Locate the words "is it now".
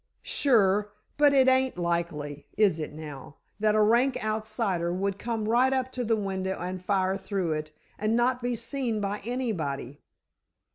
2.57-3.35